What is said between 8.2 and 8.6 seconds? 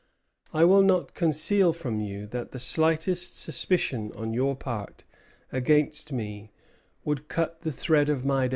my days."